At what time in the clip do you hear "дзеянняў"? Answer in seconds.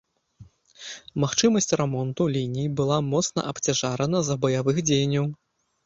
4.93-5.35